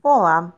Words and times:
Olá, 0.00 0.52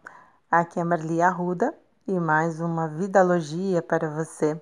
aqui 0.50 0.78
é 0.78 0.84
Marli 0.84 1.22
Arruda 1.22 1.74
e 2.06 2.12
mais 2.20 2.60
uma 2.60 2.86
Vidalogia 2.86 3.80
para 3.80 4.10
você. 4.10 4.60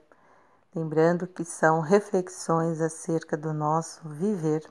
Lembrando 0.73 1.27
que 1.27 1.45
são 1.45 1.81
reflexões 1.81 2.81
acerca 2.81 3.37
do 3.37 3.53
nosso 3.53 4.09
viver. 4.09 4.63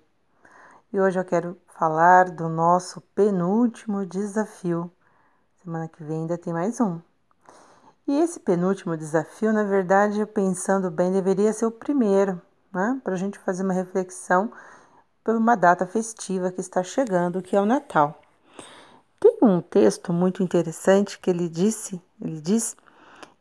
E 0.93 0.99
hoje 0.99 1.19
eu 1.19 1.25
quero 1.25 1.57
falar 1.67 2.31
do 2.31 2.47
nosso 2.47 3.01
penúltimo 3.13 4.05
desafio. 4.05 4.89
Semana 5.61 5.89
que 5.89 6.01
vem 6.01 6.21
ainda 6.21 6.37
tem 6.37 6.53
mais 6.53 6.79
um. 6.79 7.01
E 8.07 8.17
esse 8.21 8.39
penúltimo 8.39 8.95
desafio, 8.95 9.51
na 9.51 9.65
verdade, 9.65 10.25
pensando 10.25 10.89
bem, 10.89 11.11
deveria 11.11 11.51
ser 11.51 11.65
o 11.65 11.71
primeiro, 11.71 12.41
né? 12.71 13.01
Para 13.03 13.13
a 13.13 13.17
gente 13.17 13.37
fazer 13.39 13.61
uma 13.61 13.73
reflexão 13.73 14.53
por 15.21 15.35
uma 15.35 15.55
data 15.55 15.85
festiva 15.85 16.49
que 16.49 16.61
está 16.61 16.81
chegando, 16.81 17.41
que 17.41 17.57
é 17.57 17.61
o 17.61 17.65
Natal. 17.65 18.17
Tem 19.19 19.37
um 19.41 19.61
texto 19.61 20.13
muito 20.13 20.43
interessante 20.43 21.17
que 21.19 21.29
ele 21.29 21.49
disse, 21.49 21.99
ele 22.21 22.39
diz 22.39 22.75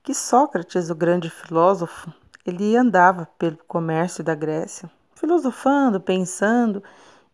que 0.02 0.14
Sócrates, 0.14 0.88
o 0.88 0.94
grande 0.94 1.28
filósofo, 1.28 2.10
ele 2.46 2.74
andava 2.76 3.28
pelo 3.38 3.58
comércio 3.68 4.24
da 4.24 4.34
Grécia, 4.34 4.90
filosofando, 5.14 6.00
pensando, 6.00 6.82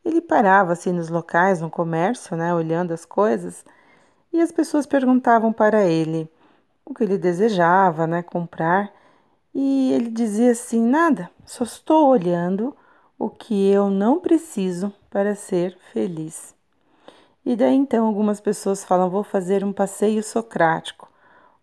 ele 0.04 0.20
parava 0.20 0.72
assim 0.72 0.90
nos 0.92 1.08
locais, 1.08 1.60
no 1.60 1.70
comércio, 1.70 2.36
né, 2.36 2.52
olhando 2.52 2.92
as 2.92 3.04
coisas, 3.04 3.64
e 4.32 4.40
as 4.40 4.50
pessoas 4.50 4.86
perguntavam 4.86 5.52
para 5.52 5.84
ele 5.84 6.28
o 6.84 6.92
que 6.92 7.04
ele 7.04 7.18
desejava, 7.18 8.08
né, 8.08 8.22
comprar, 8.22 8.92
e 9.54 9.92
ele 9.92 10.10
dizia 10.10 10.50
assim: 10.50 10.82
"Nada, 10.82 11.30
só 11.44 11.62
estou 11.62 12.08
olhando 12.08 12.76
o 13.16 13.30
que 13.30 13.70
eu 13.70 13.88
não 13.88 14.18
preciso 14.18 14.92
para 15.10 15.36
ser 15.36 15.78
feliz". 15.92 16.56
E 17.44 17.56
daí 17.56 17.74
então 17.74 18.06
algumas 18.06 18.40
pessoas 18.40 18.84
falam: 18.84 19.10
vou 19.10 19.24
fazer 19.24 19.64
um 19.64 19.72
passeio 19.72 20.22
socrático, 20.22 21.10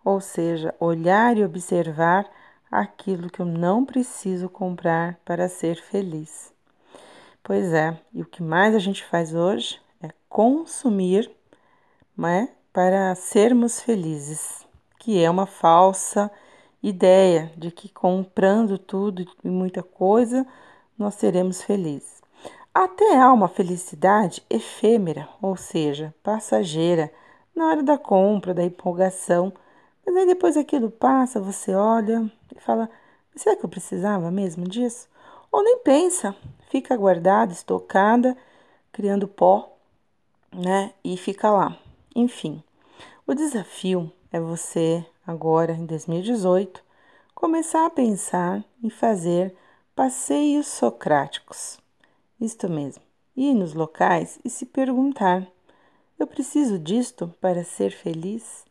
ou 0.03 0.19
seja, 0.19 0.75
olhar 0.79 1.37
e 1.37 1.43
observar 1.43 2.29
aquilo 2.69 3.29
que 3.29 3.39
eu 3.39 3.45
não 3.45 3.85
preciso 3.85 4.49
comprar 4.49 5.19
para 5.25 5.47
ser 5.47 5.81
feliz. 5.81 6.53
Pois 7.41 7.73
é, 7.73 7.97
e 8.13 8.21
o 8.21 8.25
que 8.25 8.43
mais 8.43 8.75
a 8.75 8.79
gente 8.79 9.03
faz 9.03 9.33
hoje 9.33 9.79
é 10.01 10.09
consumir 10.27 11.31
né, 12.15 12.49
para 12.71 13.15
sermos 13.15 13.81
felizes, 13.81 14.67
que 14.99 15.23
é 15.23 15.29
uma 15.29 15.45
falsa 15.45 16.29
ideia 16.83 17.51
de 17.57 17.71
que 17.71 17.89
comprando 17.89 18.77
tudo 18.77 19.25
e 19.43 19.49
muita 19.49 19.81
coisa 19.81 20.45
nós 20.97 21.15
seremos 21.15 21.63
felizes. 21.63 22.18
Até 22.81 23.17
há 23.17 23.33
uma 23.33 23.49
felicidade 23.49 24.41
efêmera, 24.49 25.27
ou 25.41 25.57
seja, 25.57 26.15
passageira, 26.23 27.11
na 27.53 27.67
hora 27.67 27.83
da 27.83 27.97
compra, 27.97 28.53
da 28.53 28.63
empolgação. 28.63 29.51
Mas 30.05 30.15
aí 30.15 30.25
depois 30.25 30.55
aquilo 30.55 30.89
passa, 30.89 31.41
você 31.41 31.75
olha 31.75 32.31
e 32.55 32.59
fala: 32.61 32.89
será 33.35 33.57
que 33.57 33.65
eu 33.65 33.69
precisava 33.69 34.31
mesmo 34.31 34.65
disso? 34.65 35.09
Ou 35.51 35.61
nem 35.61 35.79
pensa, 35.79 36.33
fica 36.69 36.95
guardada, 36.95 37.51
estocada, 37.51 38.37
criando 38.93 39.27
pó, 39.27 39.75
né? 40.53 40.93
E 41.03 41.17
fica 41.17 41.51
lá. 41.51 41.77
Enfim, 42.15 42.63
o 43.27 43.33
desafio 43.33 44.09
é 44.31 44.39
você, 44.39 45.05
agora 45.27 45.73
em 45.73 45.85
2018, 45.85 46.81
começar 47.35 47.85
a 47.85 47.89
pensar 47.89 48.63
em 48.81 48.89
fazer 48.89 49.53
passeios 49.93 50.67
socráticos. 50.67 51.77
Isto 52.39 52.69
mesmo, 52.69 53.03
ir 53.35 53.53
nos 53.53 53.73
locais 53.73 54.39
e 54.45 54.49
se 54.49 54.65
perguntar: 54.65 55.45
eu 56.17 56.25
preciso 56.25 56.79
disto 56.79 57.33
para 57.41 57.63
ser 57.63 57.91
feliz? 57.91 58.65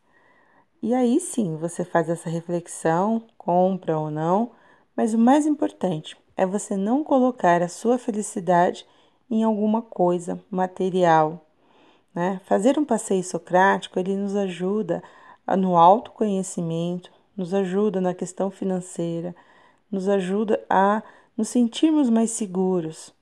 E 0.81 0.93
aí 0.93 1.19
sim 1.19 1.55
você 1.57 1.83
faz 1.85 2.09
essa 2.09 2.29
reflexão, 2.29 3.23
compra 3.37 3.99
ou 3.99 4.09
não, 4.09 4.51
mas 4.95 5.13
o 5.13 5.19
mais 5.19 5.45
importante 5.45 6.17
é 6.35 6.45
você 6.45 6.75
não 6.75 7.03
colocar 7.03 7.61
a 7.61 7.67
sua 7.67 7.97
felicidade 7.97 8.87
em 9.29 9.43
alguma 9.43 9.81
coisa 9.81 10.43
material. 10.49 11.45
Né? 12.15 12.41
Fazer 12.45 12.79
um 12.79 12.85
passeio 12.85 13.23
socrático 13.23 13.99
ele 13.99 14.15
nos 14.15 14.35
ajuda 14.35 15.03
no 15.57 15.77
autoconhecimento, 15.77 17.11
nos 17.37 17.53
ajuda 17.53 18.01
na 18.01 18.13
questão 18.13 18.49
financeira, 18.49 19.35
nos 19.91 20.07
ajuda 20.07 20.63
a 20.69 21.03
nos 21.37 21.49
sentirmos 21.49 22.09
mais 22.09 22.31
seguros, 22.31 23.13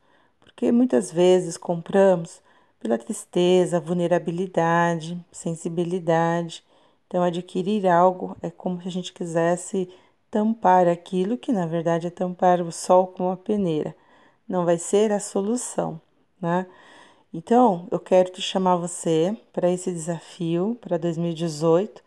porque 0.57 0.71
muitas 0.71 1.11
vezes 1.11 1.55
compramos 1.55 2.41
pela 2.79 2.97
tristeza, 2.97 3.79
vulnerabilidade, 3.79 5.23
sensibilidade. 5.31 6.63
Então, 7.05 7.21
adquirir 7.21 7.85
algo 7.85 8.35
é 8.41 8.49
como 8.49 8.81
se 8.81 8.87
a 8.87 8.91
gente 8.91 9.13
quisesse 9.13 9.87
tampar 10.31 10.87
aquilo 10.87 11.37
que 11.37 11.51
na 11.51 11.67
verdade 11.67 12.07
é 12.07 12.09
tampar 12.09 12.59
o 12.59 12.71
sol 12.71 13.05
com 13.05 13.27
uma 13.27 13.37
peneira. 13.37 13.95
Não 14.49 14.65
vai 14.65 14.79
ser 14.79 15.11
a 15.11 15.19
solução, 15.19 16.01
né? 16.41 16.65
Então, 17.33 17.87
eu 17.91 17.99
quero 17.99 18.31
te 18.31 18.41
chamar 18.41 18.77
você 18.77 19.37
para 19.53 19.69
esse 19.69 19.91
desafio 19.91 20.75
para 20.81 20.97
2018. 20.97 22.03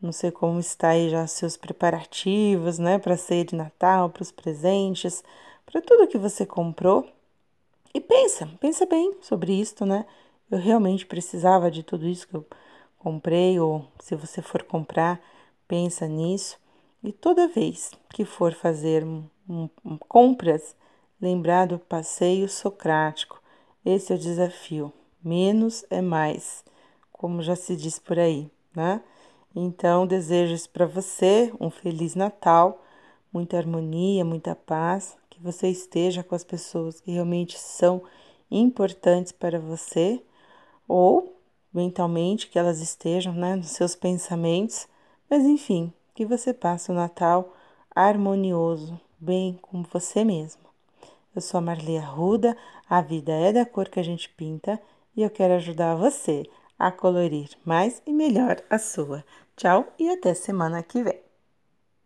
Não 0.00 0.12
sei 0.12 0.30
como 0.30 0.58
está 0.60 0.90
aí 0.90 1.10
já 1.10 1.26
seus 1.26 1.58
preparativos, 1.58 2.78
né, 2.78 2.98
para 2.98 3.18
ceia 3.18 3.44
de 3.44 3.54
Natal, 3.54 4.10
para 4.10 4.22
os 4.22 4.32
presentes, 4.32 5.22
para 5.66 5.82
tudo 5.82 6.08
que 6.08 6.18
você 6.18 6.46
comprou. 6.46 7.06
E 7.94 8.00
pensa, 8.00 8.48
pensa 8.60 8.86
bem 8.86 9.14
sobre 9.20 9.52
isso, 9.52 9.84
né? 9.84 10.06
Eu 10.50 10.58
realmente 10.58 11.06
precisava 11.06 11.70
de 11.70 11.82
tudo 11.82 12.06
isso 12.06 12.26
que 12.26 12.34
eu 12.34 12.46
comprei, 12.98 13.58
ou 13.58 13.86
se 14.00 14.14
você 14.14 14.40
for 14.40 14.62
comprar, 14.62 15.20
pensa 15.66 16.06
nisso. 16.06 16.58
E 17.02 17.12
toda 17.12 17.48
vez 17.48 17.90
que 18.10 18.24
for 18.24 18.54
fazer 18.54 19.04
um, 19.04 19.28
um, 19.48 19.98
compras, 19.98 20.74
lembrar 21.20 21.66
do 21.66 21.78
passeio 21.78 22.48
socrático. 22.48 23.40
Esse 23.84 24.12
é 24.12 24.16
o 24.16 24.18
desafio. 24.18 24.92
Menos 25.22 25.84
é 25.90 26.00
mais, 26.00 26.64
como 27.12 27.42
já 27.42 27.54
se 27.54 27.76
diz 27.76 27.98
por 27.98 28.18
aí, 28.18 28.50
né? 28.74 29.00
Então, 29.54 30.06
desejo 30.06 30.56
para 30.70 30.86
você, 30.86 31.52
um 31.60 31.70
feliz 31.70 32.14
Natal, 32.14 32.82
muita 33.32 33.56
harmonia, 33.56 34.24
muita 34.24 34.54
paz, 34.54 35.16
você 35.40 35.68
esteja 35.68 36.22
com 36.22 36.34
as 36.34 36.44
pessoas 36.44 37.00
que 37.00 37.10
realmente 37.10 37.58
são 37.58 38.02
importantes 38.50 39.32
para 39.32 39.58
você, 39.58 40.22
ou 40.86 41.36
mentalmente 41.72 42.48
que 42.48 42.58
elas 42.58 42.80
estejam 42.80 43.32
né, 43.32 43.56
nos 43.56 43.70
seus 43.70 43.94
pensamentos, 43.94 44.86
mas 45.30 45.44
enfim, 45.44 45.92
que 46.14 46.26
você 46.26 46.52
passe 46.52 46.90
o 46.90 46.94
Natal 46.94 47.54
harmonioso, 47.94 49.00
bem 49.18 49.58
com 49.62 49.82
você 49.82 50.24
mesmo. 50.24 50.62
Eu 51.34 51.40
sou 51.40 51.58
a 51.58 51.62
Marli 51.62 51.96
Arruda, 51.96 52.56
a 52.88 53.00
vida 53.00 53.32
é 53.32 53.52
da 53.52 53.64
cor 53.64 53.88
que 53.88 53.98
a 53.98 54.02
gente 54.02 54.28
pinta 54.28 54.80
e 55.16 55.22
eu 55.22 55.30
quero 55.30 55.54
ajudar 55.54 55.94
você 55.94 56.44
a 56.78 56.90
colorir 56.90 57.50
mais 57.64 58.02
e 58.06 58.12
melhor 58.12 58.62
a 58.68 58.78
sua. 58.78 59.24
Tchau 59.56 59.86
e 59.98 60.10
até 60.10 60.34
semana 60.34 60.82
que 60.82 61.02
vem. 61.02 61.31